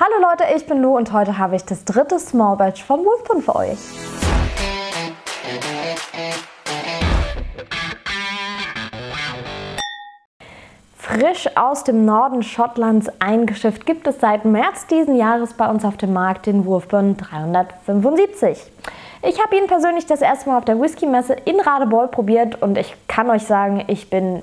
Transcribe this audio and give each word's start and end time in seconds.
Hallo 0.00 0.30
Leute, 0.30 0.44
ich 0.54 0.64
bin 0.64 0.80
Lu 0.80 0.96
und 0.96 1.12
heute 1.12 1.38
habe 1.38 1.56
ich 1.56 1.64
das 1.64 1.84
dritte 1.84 2.20
Small 2.20 2.56
Batch 2.56 2.84
vom 2.84 3.04
Wolfbund 3.04 3.42
für 3.42 3.56
euch. 3.56 3.78
Frisch 10.96 11.48
aus 11.56 11.82
dem 11.82 12.04
Norden 12.04 12.44
Schottlands 12.44 13.10
eingeschifft 13.18 13.86
gibt 13.86 14.06
es 14.06 14.20
seit 14.20 14.44
März 14.44 14.86
diesen 14.86 15.16
Jahres 15.16 15.54
bei 15.54 15.68
uns 15.68 15.84
auf 15.84 15.96
dem 15.96 16.12
Markt 16.12 16.46
den 16.46 16.64
Wolfburn 16.64 17.16
375. 17.16 18.70
Ich 19.22 19.42
habe 19.42 19.56
ihn 19.56 19.66
persönlich 19.66 20.06
das 20.06 20.20
erste 20.20 20.48
Mal 20.48 20.58
auf 20.58 20.64
der 20.64 20.80
Whisky-Messe 20.80 21.34
in 21.44 21.58
Radebeul 21.58 22.06
probiert 22.06 22.62
und 22.62 22.78
ich 22.78 22.94
kann 23.08 23.28
euch 23.30 23.42
sagen, 23.42 23.82
ich 23.88 24.08
bin 24.08 24.42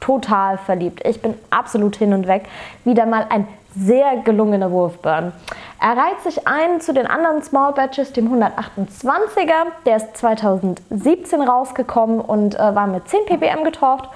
total 0.00 0.58
verliebt. 0.58 1.06
Ich 1.06 1.22
bin 1.22 1.32
absolut 1.48 1.96
hin 1.96 2.12
und 2.12 2.26
weg. 2.26 2.44
Wieder 2.84 3.06
mal 3.06 3.24
ein 3.30 3.48
sehr 3.76 4.18
gelungener 4.18 4.70
Wurfburn. 4.70 5.32
Er 5.80 5.96
reiht 5.96 6.20
sich 6.22 6.46
ein 6.46 6.80
zu 6.80 6.92
den 6.92 7.06
anderen 7.06 7.42
Small 7.42 7.72
Batches, 7.72 8.12
dem 8.12 8.30
128er. 8.30 9.66
Der 9.86 9.96
ist 9.96 10.16
2017 10.16 11.40
rausgekommen 11.40 12.20
und 12.20 12.54
äh, 12.54 12.74
war 12.74 12.86
mit 12.86 13.08
10 13.08 13.24
ppm 13.26 13.64
getorft. 13.64 14.08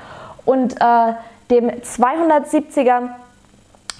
Und 0.45 0.75
äh, 0.81 1.15
dem 1.51 1.71
270er, 1.71 3.09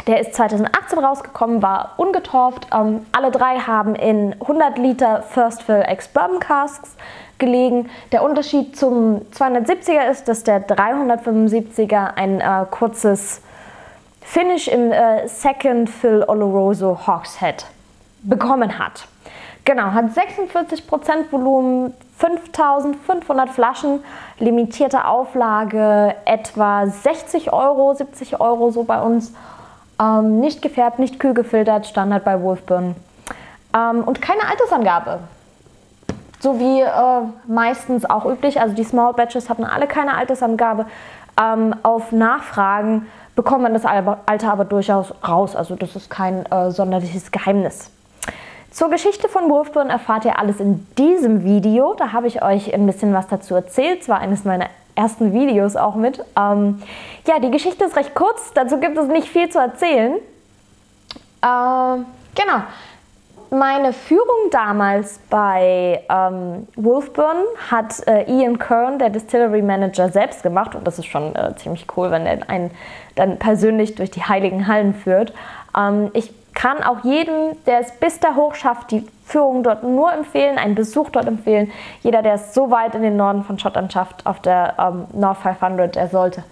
der 0.07 0.21
ist 0.21 0.35
2018 0.35 0.99
rausgekommen, 0.99 1.63
war 1.63 1.95
ungetorft. 1.97 2.67
Ähm, 2.73 3.07
alle 3.13 3.31
drei 3.31 3.59
haben 3.59 3.95
in 3.95 4.35
100 4.41 4.77
Liter 4.77 5.23
First 5.23 5.63
Fill 5.63 5.83
Ex 5.87 6.09
Bourbon 6.09 6.41
Casks 6.41 6.97
gelegen. 7.39 7.89
Der 8.13 8.23
Unterschied 8.23 8.77
zum 8.77 9.23
270er 9.33 10.11
ist, 10.11 10.29
dass 10.29 10.45
der 10.45 10.67
375er 10.67 12.15
ein 12.15 12.41
äh, 12.41 12.67
kurzes 12.71 13.41
Finish 14.25 14.69
im 14.69 14.91
äh, 14.91 15.29
Second 15.29 15.89
Fill 15.89 16.25
Oloroso 16.27 17.07
Hogshead 17.07 17.67
bekommen 18.23 18.79
hat. 18.79 19.07
Genau, 19.65 19.93
hat 19.93 20.07
46% 20.07 21.31
Volumen, 21.31 21.95
5500 22.19 23.51
Flaschen, 23.51 24.03
limitierte 24.39 25.07
Auflage, 25.07 26.15
etwa 26.25 26.87
60 26.87 27.53
Euro, 27.53 27.95
70 27.95 28.41
Euro 28.41 28.71
so 28.71 28.85
bei 28.85 29.01
uns. 29.01 29.33
Ähm, 30.01 30.41
nicht 30.41 30.61
gefärbt, 30.63 30.99
nicht 30.99 31.21
kühl 31.21 31.35
gefiltert, 31.35 31.87
Standard 31.87 32.25
bei 32.25 32.43
Wolfburn. 32.43 32.97
Ähm, 33.75 34.03
und 34.05 34.21
keine 34.21 34.49
Altersangabe. 34.51 35.21
So 36.41 36.59
wie 36.59 36.81
äh, 36.81 37.21
meistens 37.47 38.05
auch 38.09 38.27
üblich. 38.27 38.61
Also 38.61 38.75
die 38.75 38.85
Small 38.85 39.13
Batches 39.13 39.49
hatten 39.49 39.65
alle 39.65 39.87
keine 39.87 40.17
Altersangabe. 40.17 40.87
Ähm, 41.41 41.75
auf 41.83 42.13
Nachfragen 42.13 43.07
bekommt 43.35 43.63
man 43.63 43.75
das 43.75 43.85
Alter 43.85 44.53
aber 44.53 44.65
durchaus 44.65 45.13
raus. 45.27 45.57
Also 45.57 45.75
das 45.75 45.97
ist 45.97 46.11
kein 46.11 46.47
äh, 46.47 46.71
sonderliches 46.71 47.31
Geheimnis. 47.31 47.91
Zur 48.71 48.91
Geschichte 48.91 49.29
von 49.29 49.49
Wolfburn 49.51 49.89
erfahrt 49.89 50.25
ihr 50.25 50.39
alles 50.39 50.59
in 50.59 50.87
diesem 50.99 51.45
Video. 51.45 51.95
Da 51.95 52.13
habe 52.13 52.27
ich 52.27 52.43
euch 52.43 52.75
ein 52.75 52.87
bisschen 52.87 53.15
was 53.15 53.29
dazu 53.29 53.55
erzählt. 53.55 54.03
Es 54.03 54.09
war 54.09 54.19
eines 54.19 54.45
meiner 54.45 54.67
ersten 54.97 55.33
Videos 55.33 55.77
auch 55.77 55.95
mit. 55.95 56.19
Ähm, 56.37 56.83
ja, 57.27 57.39
die 57.39 57.51
Geschichte 57.51 57.85
ist 57.85 57.97
recht 57.97 58.15
kurz. 58.15 58.53
Dazu 58.53 58.79
gibt 58.79 58.97
es 58.99 59.07
nicht 59.07 59.29
viel 59.29 59.49
zu 59.49 59.59
erzählen. 59.59 60.15
Äh, 61.43 62.05
genau. 62.35 62.63
Meine 63.59 63.93
Führung 63.93 64.51
damals 64.51 65.21
bei 65.31 66.03
ähm, 66.09 66.67
Wolfburn 66.75 67.37
hat 67.71 68.05
äh, 68.09 68.25
Ian 68.25 68.59
Kern, 68.59 68.99
der 68.99 69.11
Distillery 69.11 69.63
Manager, 69.63 70.09
selbst 70.09 70.43
gemacht. 70.43 70.75
Und 70.75 70.85
das 70.85 70.99
ist 70.99 71.07
schon 71.07 71.37
äh, 71.37 71.55
ziemlich 71.55 71.87
cool, 71.97 72.11
wenn 72.11 72.27
er 72.27 72.49
einen 72.49 72.73
dann 73.15 73.39
persönlich 73.39 73.95
durch 73.95 74.11
die 74.11 74.25
heiligen 74.25 74.67
Hallen 74.67 74.93
führt. 74.93 75.33
Ähm, 75.77 76.11
ich 76.15 76.33
kann 76.55 76.83
auch 76.83 77.05
jedem, 77.05 77.57
der 77.67 77.81
es 77.81 77.93
bis 77.93 78.19
da 78.19 78.35
hoch 78.35 78.57
schafft, 78.57 78.91
die 78.91 79.07
Führung 79.25 79.63
dort 79.63 79.85
nur 79.85 80.13
empfehlen, 80.13 80.59
einen 80.59 80.75
Besuch 80.75 81.11
dort 81.11 81.27
empfehlen. 81.27 81.71
Jeder, 82.03 82.23
der 82.23 82.35
es 82.35 82.55
so 82.55 82.73
weit 82.73 82.97
in 82.97 83.03
den 83.03 83.17
Norden 83.17 83.45
von 83.45 83.61
Schottland 83.61 83.93
schafft, 83.93 84.27
auf 84.27 84.41
der 84.41 84.75
ähm, 84.81 85.05
North 85.13 85.39
500, 85.39 85.95
der 85.95 86.09
sollte 86.09 86.43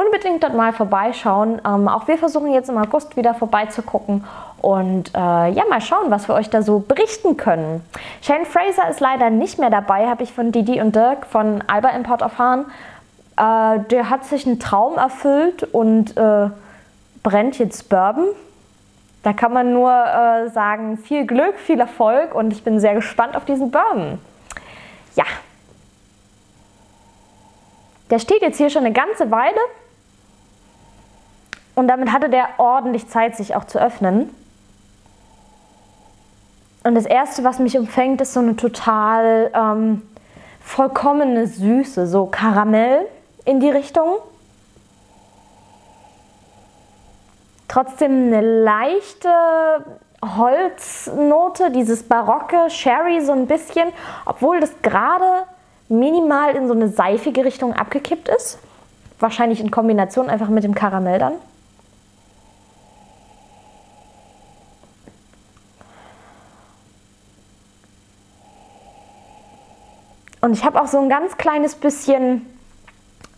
unbedingt 0.00 0.42
dort 0.42 0.54
mal 0.54 0.72
vorbeischauen. 0.72 1.60
Ähm, 1.66 1.88
auch 1.88 2.08
wir 2.08 2.18
versuchen 2.18 2.52
jetzt 2.52 2.68
im 2.68 2.78
August 2.78 3.16
wieder 3.16 3.34
vorbeizugucken 3.34 4.24
und 4.60 5.14
äh, 5.14 5.18
ja, 5.50 5.64
mal 5.68 5.80
schauen, 5.80 6.10
was 6.10 6.28
wir 6.28 6.34
euch 6.34 6.50
da 6.50 6.62
so 6.62 6.80
berichten 6.80 7.36
können. 7.36 7.84
Shane 8.22 8.44
Fraser 8.44 8.88
ist 8.90 9.00
leider 9.00 9.30
nicht 9.30 9.58
mehr 9.58 9.70
dabei, 9.70 10.06
habe 10.06 10.22
ich 10.22 10.32
von 10.32 10.52
Didi 10.52 10.80
und 10.80 10.94
Dirk 10.94 11.26
von 11.26 11.62
Alba 11.66 11.90
Import 11.90 12.22
erfahren. 12.22 12.66
Äh, 13.36 13.80
der 13.90 14.10
hat 14.10 14.24
sich 14.24 14.46
einen 14.46 14.60
Traum 14.60 14.96
erfüllt 14.96 15.62
und 15.62 16.16
äh, 16.16 16.50
brennt 17.22 17.58
jetzt 17.58 17.88
Bourbon. 17.88 18.26
Da 19.22 19.32
kann 19.32 19.52
man 19.52 19.72
nur 19.72 19.90
äh, 19.90 20.48
sagen, 20.50 20.96
viel 20.96 21.26
Glück, 21.26 21.58
viel 21.58 21.80
Erfolg 21.80 22.34
und 22.34 22.52
ich 22.52 22.64
bin 22.64 22.80
sehr 22.80 22.94
gespannt 22.94 23.36
auf 23.36 23.44
diesen 23.44 23.70
Bourbon. 23.70 24.18
Ja. 25.14 25.24
Der 28.10 28.18
steht 28.18 28.42
jetzt 28.42 28.56
hier 28.56 28.70
schon 28.70 28.84
eine 28.84 28.94
ganze 28.94 29.30
Weile 29.30 29.58
und 31.74 31.88
damit 31.88 32.12
hatte 32.12 32.28
der 32.28 32.48
ordentlich 32.58 33.08
Zeit, 33.08 33.36
sich 33.36 33.54
auch 33.54 33.64
zu 33.64 33.80
öffnen. 33.80 34.34
Und 36.82 36.94
das 36.94 37.04
Erste, 37.04 37.44
was 37.44 37.58
mich 37.58 37.78
umfängt, 37.78 38.20
ist 38.20 38.32
so 38.32 38.40
eine 38.40 38.56
total 38.56 39.50
ähm, 39.54 40.02
vollkommene 40.60 41.46
Süße, 41.46 42.06
so 42.06 42.26
Karamell 42.26 43.06
in 43.44 43.60
die 43.60 43.70
Richtung. 43.70 44.16
Trotzdem 47.68 48.32
eine 48.32 48.62
leichte 48.62 49.28
Holznote, 50.22 51.70
dieses 51.70 52.02
barocke 52.02 52.68
Sherry 52.68 53.20
so 53.20 53.32
ein 53.32 53.46
bisschen, 53.46 53.88
obwohl 54.26 54.60
das 54.60 54.70
gerade 54.82 55.44
minimal 55.88 56.56
in 56.56 56.66
so 56.66 56.74
eine 56.74 56.88
seifige 56.88 57.44
Richtung 57.44 57.74
abgekippt 57.74 58.28
ist. 58.28 58.58
Wahrscheinlich 59.18 59.60
in 59.60 59.70
Kombination 59.70 60.30
einfach 60.30 60.48
mit 60.48 60.64
dem 60.64 60.74
Karamell 60.74 61.18
dann. 61.18 61.34
Und 70.40 70.52
ich 70.52 70.64
habe 70.64 70.80
auch 70.80 70.86
so 70.86 70.98
ein 70.98 71.08
ganz 71.08 71.36
kleines 71.36 71.74
bisschen 71.74 72.46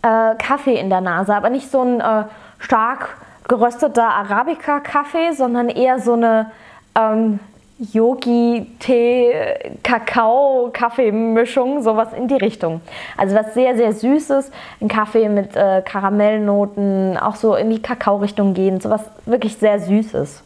äh, 0.02 0.34
Kaffee 0.36 0.78
in 0.78 0.90
der 0.90 1.00
Nase, 1.00 1.34
aber 1.34 1.50
nicht 1.50 1.70
so 1.70 1.82
ein 1.82 2.00
äh, 2.00 2.24
stark 2.58 3.16
gerösteter 3.48 4.08
Arabica-Kaffee, 4.08 5.32
sondern 5.32 5.68
eher 5.68 5.98
so 5.98 6.12
eine 6.12 6.52
ähm, 6.94 7.40
Yogi-Tee, 7.78 9.34
Kakao-Kaffeemischung, 9.82 11.82
sowas 11.82 12.12
in 12.12 12.28
die 12.28 12.36
Richtung. 12.36 12.80
Also 13.16 13.34
was 13.34 13.54
sehr, 13.54 13.76
sehr 13.76 13.92
Süßes, 13.92 14.52
ein 14.80 14.88
Kaffee 14.88 15.28
mit 15.28 15.56
äh, 15.56 15.82
Karamellnoten, 15.84 17.19
auch 17.19 17.34
so 17.34 17.56
in 17.56 17.70
die 17.70 17.82
Kakao-Richtung 17.82 18.54
gehen, 18.54 18.80
sowas 18.80 19.02
wirklich 19.26 19.56
sehr 19.56 19.80
Süßes. 19.80 20.44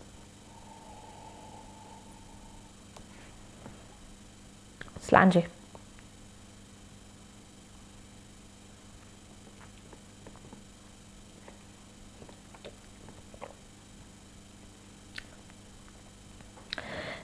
Slange. 5.03 5.45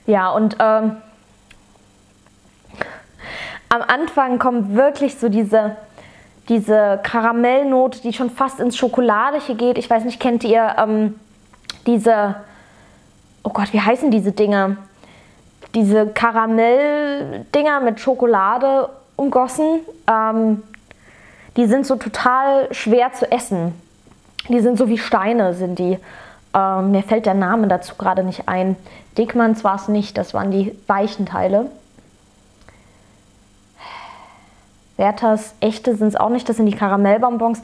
Ja, 0.05 0.31
und 0.31 0.57
ähm, 0.59 0.97
am 3.69 3.81
Anfang 3.81 4.37
kommt 4.37 4.75
wirklich 4.75 5.17
so 5.17 5.29
diese, 5.29 5.77
diese 6.49 6.99
Karamellnote, 7.03 8.01
die 8.01 8.13
schon 8.13 8.29
fast 8.29 8.59
ins 8.59 8.77
Schokoladige 8.77 9.55
geht. 9.55 9.77
Ich 9.77 9.89
weiß 9.89 10.03
nicht, 10.03 10.19
kennt 10.19 10.43
ihr 10.43 10.75
ähm, 10.77 11.19
diese, 11.87 12.35
oh 13.43 13.49
Gott, 13.49 13.73
wie 13.73 13.81
heißen 13.81 14.11
diese 14.11 14.31
Dinger? 14.31 14.77
Diese 15.73 16.07
Karamelldinger 16.07 17.79
mit 17.79 17.99
Schokolade 17.99 18.89
umgossen. 19.15 19.79
Ähm, 20.07 20.61
die 21.55 21.65
sind 21.65 21.85
so 21.85 21.95
total 21.95 22.73
schwer 22.73 23.13
zu 23.13 23.31
essen. 23.31 23.73
Die 24.49 24.59
sind 24.59 24.77
so 24.77 24.87
wie 24.89 24.97
Steine, 24.97 25.53
sind 25.53 25.79
die. 25.79 25.97
Ähm, 26.53 26.91
mir 26.91 27.03
fällt 27.03 27.25
der 27.25 27.33
Name 27.33 27.67
dazu 27.67 27.95
gerade 27.95 28.23
nicht 28.23 28.47
ein. 28.47 28.75
Dickmanns 29.17 29.63
war 29.63 29.75
es 29.75 29.87
nicht, 29.87 30.17
das 30.17 30.33
waren 30.33 30.51
die 30.51 30.77
weichen 30.87 31.25
Teile. 31.25 31.69
Werthers 34.97 35.55
echte 35.59 35.95
sind 35.95 36.09
es 36.09 36.15
auch 36.15 36.29
nicht, 36.29 36.47
das 36.47 36.57
sind 36.57 36.65
die 36.65 36.75
Karamellbonbons. 36.75 37.61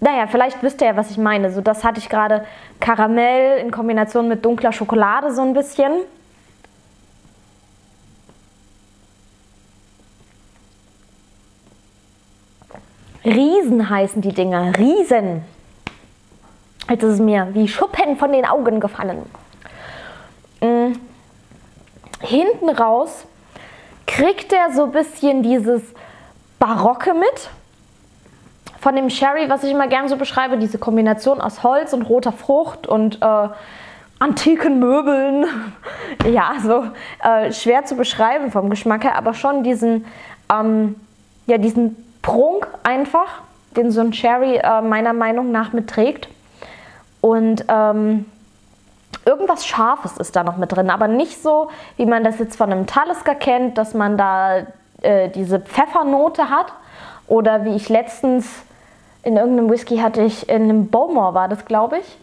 Naja, 0.00 0.28
vielleicht 0.28 0.62
wisst 0.62 0.80
ihr 0.80 0.88
ja, 0.88 0.96
was 0.96 1.10
ich 1.10 1.18
meine. 1.18 1.52
So, 1.52 1.60
das 1.60 1.82
hatte 1.82 1.98
ich 1.98 2.08
gerade 2.08 2.44
Karamell 2.78 3.58
in 3.58 3.70
Kombination 3.70 4.28
mit 4.28 4.44
dunkler 4.44 4.72
Schokolade 4.72 5.34
so 5.34 5.42
ein 5.42 5.54
bisschen. 5.54 5.92
Riesen 13.24 13.90
heißen 13.90 14.22
die 14.22 14.32
Dinger. 14.32 14.76
Riesen. 14.78 15.42
Jetzt 16.88 17.02
ist 17.02 17.14
es 17.14 17.20
mir 17.20 17.48
wie 17.52 17.68
Schuppen 17.68 18.16
von 18.16 18.32
den 18.32 18.46
Augen 18.46 18.80
gefallen. 18.80 19.22
Hinten 22.20 22.68
raus 22.68 23.24
kriegt 24.06 24.52
er 24.52 24.72
so 24.72 24.84
ein 24.84 24.92
bisschen 24.92 25.42
dieses 25.42 25.82
Barocke 26.58 27.14
mit. 27.14 27.50
Von 28.80 28.96
dem 28.96 29.10
Sherry, 29.10 29.48
was 29.48 29.64
ich 29.64 29.72
immer 29.72 29.88
gerne 29.88 30.08
so 30.08 30.16
beschreibe, 30.16 30.56
diese 30.56 30.78
Kombination 30.78 31.40
aus 31.40 31.62
Holz 31.62 31.92
und 31.92 32.02
roter 32.02 32.32
Frucht 32.32 32.86
und 32.86 33.20
äh, 33.20 33.48
antiken 34.18 34.78
Möbeln. 34.78 35.46
ja, 36.30 36.54
so 36.62 36.84
äh, 37.22 37.52
schwer 37.52 37.84
zu 37.84 37.96
beschreiben 37.96 38.50
vom 38.50 38.70
Geschmack 38.70 39.04
her, 39.04 39.16
aber 39.16 39.34
schon 39.34 39.62
diesen, 39.62 40.06
ähm, 40.52 40.96
ja, 41.46 41.58
diesen 41.58 41.96
Prunk 42.22 42.68
einfach, 42.82 43.42
den 43.76 43.90
so 43.90 44.00
ein 44.00 44.12
Sherry 44.12 44.56
äh, 44.56 44.80
meiner 44.80 45.12
Meinung 45.12 45.50
nach 45.50 45.72
mitträgt. 45.72 46.28
Und 47.20 47.64
ähm, 47.68 48.26
irgendwas 49.28 49.66
Scharfes 49.66 50.16
ist 50.16 50.34
da 50.34 50.42
noch 50.42 50.56
mit 50.56 50.72
drin, 50.72 50.88
aber 50.88 51.06
nicht 51.06 51.42
so, 51.42 51.68
wie 51.98 52.06
man 52.06 52.24
das 52.24 52.38
jetzt 52.38 52.56
von 52.56 52.72
einem 52.72 52.86
Talisker 52.86 53.34
kennt, 53.34 53.76
dass 53.76 53.92
man 53.92 54.16
da 54.16 54.66
äh, 55.02 55.28
diese 55.28 55.60
Pfeffernote 55.60 56.48
hat. 56.48 56.72
Oder 57.26 57.66
wie 57.66 57.76
ich 57.76 57.90
letztens 57.90 58.48
in 59.22 59.36
irgendeinem 59.36 59.68
Whisky 59.68 59.98
hatte 59.98 60.22
ich, 60.22 60.48
in 60.48 60.62
einem 60.62 60.88
Bowmore 60.88 61.34
war 61.34 61.48
das, 61.48 61.66
glaube 61.66 61.98
ich. 61.98 62.16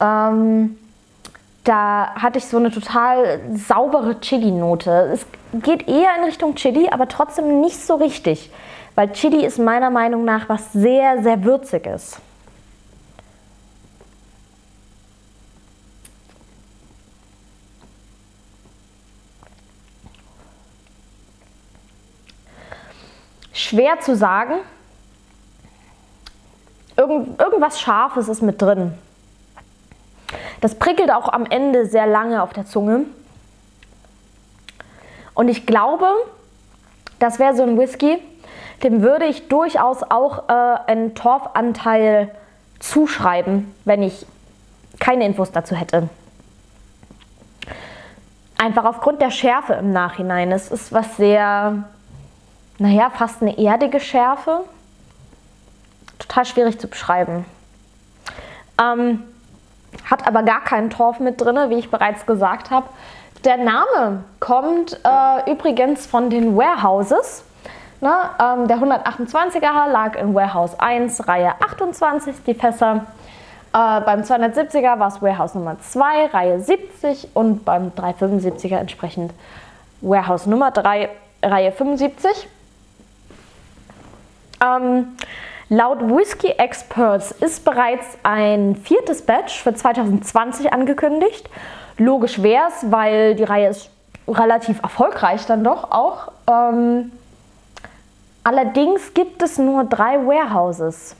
Ähm, 0.00 0.78
da 1.64 2.14
hatte 2.14 2.38
ich 2.38 2.46
so 2.46 2.56
eine 2.56 2.70
total 2.70 3.40
saubere 3.54 4.18
Chili-Note. 4.20 5.10
Es 5.12 5.26
geht 5.52 5.86
eher 5.86 6.16
in 6.18 6.24
Richtung 6.24 6.54
Chili, 6.54 6.88
aber 6.90 7.08
trotzdem 7.08 7.60
nicht 7.60 7.78
so 7.78 7.96
richtig. 7.96 8.50
Weil 8.94 9.12
Chili 9.12 9.44
ist 9.44 9.58
meiner 9.58 9.90
Meinung 9.90 10.24
nach 10.24 10.48
was 10.48 10.72
sehr, 10.72 11.22
sehr 11.22 11.44
würziges. 11.44 12.18
Schwer 23.60 24.00
zu 24.00 24.16
sagen. 24.16 24.54
Irgend, 26.96 27.40
irgendwas 27.40 27.80
Scharfes 27.80 28.28
ist 28.28 28.42
mit 28.42 28.60
drin. 28.60 28.94
Das 30.60 30.74
prickelt 30.74 31.10
auch 31.10 31.28
am 31.28 31.46
Ende 31.46 31.86
sehr 31.86 32.06
lange 32.06 32.42
auf 32.42 32.52
der 32.52 32.66
Zunge. 32.66 33.06
Und 35.34 35.48
ich 35.48 35.66
glaube, 35.66 36.06
das 37.18 37.38
wäre 37.38 37.54
so 37.54 37.62
ein 37.62 37.78
Whisky, 37.78 38.18
dem 38.82 39.02
würde 39.02 39.26
ich 39.26 39.48
durchaus 39.48 40.02
auch 40.02 40.48
äh, 40.48 40.52
einen 40.86 41.14
Torfanteil 41.14 42.34
zuschreiben, 42.78 43.74
wenn 43.84 44.02
ich 44.02 44.26
keine 44.98 45.24
Infos 45.26 45.52
dazu 45.52 45.74
hätte. 45.74 46.08
Einfach 48.58 48.84
aufgrund 48.84 49.22
der 49.22 49.30
Schärfe 49.30 49.74
im 49.74 49.92
Nachhinein. 49.92 50.52
Es 50.52 50.70
ist 50.70 50.92
was 50.92 51.16
sehr, 51.16 51.84
naja, 52.80 53.10
fast 53.10 53.42
eine 53.42 53.58
erdige 53.58 54.00
Schärfe. 54.00 54.60
Total 56.18 56.46
schwierig 56.46 56.80
zu 56.80 56.88
beschreiben. 56.88 57.44
Ähm, 58.80 59.22
hat 60.08 60.26
aber 60.26 60.42
gar 60.42 60.64
keinen 60.64 60.88
Torf 60.88 61.20
mit 61.20 61.38
drin, 61.38 61.58
wie 61.68 61.78
ich 61.78 61.90
bereits 61.90 62.24
gesagt 62.24 62.70
habe. 62.70 62.86
Der 63.44 63.58
Name 63.58 64.24
kommt 64.40 64.98
äh, 65.04 65.50
übrigens 65.50 66.06
von 66.06 66.30
den 66.30 66.56
Warehouses. 66.56 67.44
Ne? 68.00 68.12
Ähm, 68.38 68.66
der 68.66 68.78
128er 68.78 69.88
lag 69.88 70.16
in 70.16 70.34
Warehouse 70.34 70.78
1, 70.78 71.28
Reihe 71.28 71.52
28, 71.60 72.36
die 72.46 72.54
Fässer. 72.54 73.04
Äh, 73.74 74.00
beim 74.00 74.22
270er 74.22 74.98
war 74.98 75.08
es 75.08 75.20
Warehouse 75.20 75.54
Nummer 75.54 75.78
2, 75.78 76.26
Reihe 76.32 76.60
70 76.60 77.28
und 77.34 77.66
beim 77.66 77.90
375er 77.90 78.78
entsprechend 78.78 79.34
Warehouse 80.00 80.46
Nummer 80.46 80.70
3, 80.70 81.10
Reihe 81.42 81.72
75. 81.72 82.48
Ähm, 84.62 85.16
Laut 85.72 86.00
Whisky 86.00 86.48
Experts 86.48 87.30
ist 87.30 87.64
bereits 87.64 88.04
ein 88.24 88.74
viertes 88.74 89.22
Batch 89.22 89.62
für 89.62 89.72
2020 89.72 90.72
angekündigt. 90.72 91.48
Logisch 91.96 92.42
wäre 92.42 92.64
es, 92.66 92.90
weil 92.90 93.36
die 93.36 93.44
Reihe 93.44 93.68
ist 93.68 93.88
relativ 94.26 94.82
erfolgreich 94.82 95.46
dann 95.46 95.62
doch 95.62 95.92
auch. 95.92 96.32
Ähm, 96.48 97.12
allerdings 98.42 99.14
gibt 99.14 99.42
es 99.42 99.58
nur 99.58 99.84
drei 99.84 100.26
Warehouses. 100.26 101.14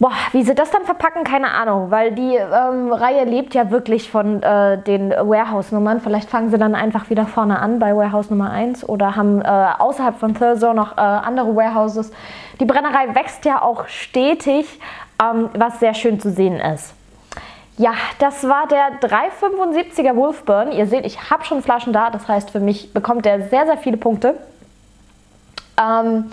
Boah, 0.00 0.12
wie 0.30 0.44
sie 0.44 0.54
das 0.54 0.70
dann 0.70 0.84
verpacken, 0.84 1.24
keine 1.24 1.50
Ahnung, 1.50 1.90
weil 1.90 2.12
die 2.12 2.36
ähm, 2.36 2.92
Reihe 2.92 3.24
lebt 3.24 3.54
ja 3.54 3.72
wirklich 3.72 4.08
von 4.08 4.40
äh, 4.44 4.78
den 4.78 5.10
Warehouse-Nummern. 5.10 6.00
Vielleicht 6.00 6.30
fangen 6.30 6.50
sie 6.50 6.58
dann 6.58 6.76
einfach 6.76 7.10
wieder 7.10 7.26
vorne 7.26 7.58
an 7.58 7.80
bei 7.80 7.96
Warehouse 7.96 8.30
Nummer 8.30 8.50
1 8.50 8.88
oder 8.88 9.16
haben 9.16 9.42
äh, 9.42 9.44
außerhalb 9.44 10.16
von 10.16 10.34
Thursday 10.34 10.72
noch 10.72 10.96
äh, 10.96 11.00
andere 11.00 11.56
Warehouses. 11.56 12.12
Die 12.60 12.64
Brennerei 12.64 13.12
wächst 13.12 13.44
ja 13.44 13.60
auch 13.60 13.88
stetig, 13.88 14.78
ähm, 15.20 15.50
was 15.54 15.80
sehr 15.80 15.94
schön 15.94 16.20
zu 16.20 16.30
sehen 16.30 16.60
ist. 16.60 16.94
Ja, 17.76 17.94
das 18.20 18.44
war 18.44 18.68
der 18.68 19.00
375er 19.00 20.14
Wolfburn. 20.14 20.70
Ihr 20.70 20.86
seht, 20.86 21.06
ich 21.06 21.30
habe 21.30 21.44
schon 21.44 21.60
Flaschen 21.60 21.92
da, 21.92 22.10
das 22.10 22.28
heißt, 22.28 22.50
für 22.50 22.60
mich 22.60 22.92
bekommt 22.92 23.26
er 23.26 23.48
sehr, 23.48 23.66
sehr 23.66 23.78
viele 23.78 23.96
Punkte. 23.96 24.36
Ähm, 25.76 26.30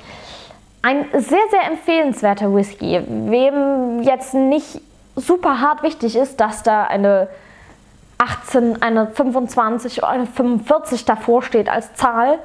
ein 0.86 1.08
sehr, 1.14 1.42
sehr 1.50 1.66
empfehlenswerter 1.66 2.54
Whisky. 2.54 3.02
Wem 3.08 4.04
jetzt 4.04 4.36
nicht 4.36 4.80
super 5.16 5.60
hart 5.60 5.82
wichtig 5.82 6.16
ist, 6.16 6.40
dass 6.40 6.62
da 6.62 6.84
eine 6.84 7.28
18, 8.20 8.84
eine 8.84 9.08
25 9.08 9.98
oder 10.04 10.10
eine 10.10 10.28
45 10.28 11.04
davor 11.06 11.42
steht 11.42 11.70
als 11.70 11.96
Zahl, 11.96 12.38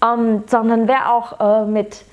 ähm, 0.00 0.44
sondern 0.46 0.86
wer 0.86 1.12
auch 1.12 1.40
äh, 1.40 1.66
mit 1.66 2.04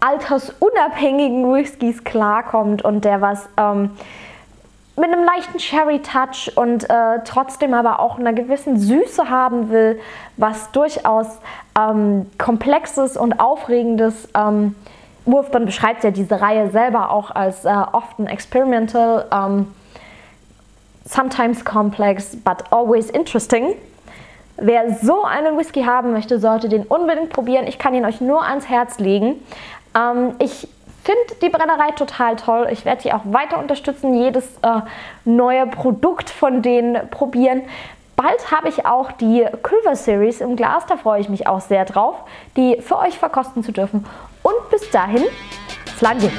altersunabhängigen 0.00 1.50
Whiskys 1.50 2.04
klarkommt 2.04 2.82
und 2.84 3.06
der 3.06 3.22
was 3.22 3.48
ähm, 3.56 3.90
mit 5.00 5.12
einem 5.12 5.24
leichten 5.24 5.58
Sherry-Touch 5.58 6.56
und 6.56 6.88
äh, 6.88 7.20
trotzdem 7.24 7.74
aber 7.74 8.00
auch 8.00 8.18
einer 8.18 8.32
gewissen 8.32 8.78
Süße 8.78 9.30
haben 9.30 9.70
will, 9.70 9.98
was 10.36 10.70
durchaus 10.72 11.26
ähm, 11.78 12.30
komplexes 12.38 13.16
und 13.16 13.40
aufregendes. 13.40 14.28
Ähm, 14.34 14.74
Wolfman 15.24 15.64
beschreibt 15.64 16.04
ja 16.04 16.10
diese 16.10 16.40
Reihe 16.40 16.70
selber 16.70 17.10
auch 17.10 17.30
als 17.30 17.64
äh, 17.64 17.68
often 17.68 18.26
experimental, 18.26 19.26
ähm, 19.32 19.72
sometimes 21.04 21.64
complex, 21.64 22.36
but 22.36 22.64
always 22.70 23.10
interesting. 23.10 23.74
Wer 24.56 24.94
so 24.94 25.24
einen 25.24 25.56
Whisky 25.56 25.82
haben 25.84 26.12
möchte, 26.12 26.38
sollte 26.38 26.68
den 26.68 26.82
unbedingt 26.82 27.30
probieren. 27.30 27.66
Ich 27.66 27.78
kann 27.78 27.94
ihn 27.94 28.04
euch 28.04 28.20
nur 28.20 28.44
ans 28.44 28.68
Herz 28.68 28.98
legen. 28.98 29.36
Ähm, 29.94 30.34
ich 30.38 30.68
finde 31.02 31.22
die 31.42 31.48
Brennerei 31.48 31.92
total 31.92 32.36
toll. 32.36 32.68
Ich 32.70 32.84
werde 32.84 33.02
die 33.02 33.12
auch 33.12 33.22
weiter 33.24 33.58
unterstützen, 33.58 34.14
jedes 34.14 34.44
äh, 34.62 34.80
neue 35.24 35.66
Produkt 35.66 36.30
von 36.30 36.62
denen 36.62 37.08
probieren. 37.10 37.62
Bald 38.16 38.50
habe 38.50 38.68
ich 38.68 38.84
auch 38.84 39.12
die 39.12 39.46
Culver 39.62 39.96
Series 39.96 40.42
im 40.42 40.54
Glas, 40.54 40.84
da 40.86 40.96
freue 40.98 41.20
ich 41.20 41.30
mich 41.30 41.46
auch 41.46 41.60
sehr 41.60 41.86
drauf, 41.86 42.16
die 42.54 42.76
für 42.82 42.98
euch 42.98 43.18
verkosten 43.18 43.64
zu 43.64 43.72
dürfen. 43.72 44.04
Und 44.42 44.70
bis 44.70 44.90
dahin, 44.90 45.24
Flange! 45.96 46.30